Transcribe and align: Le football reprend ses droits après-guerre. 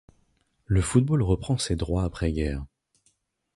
Le 0.65 0.81
football 0.81 1.21
reprend 1.21 1.59
ses 1.59 1.75
droits 1.75 2.03
après-guerre. 2.05 2.65